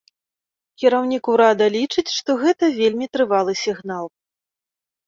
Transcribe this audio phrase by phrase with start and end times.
[0.83, 4.05] Кіраўнік урада лічыць, што гэта вельмі трывалы сігнал.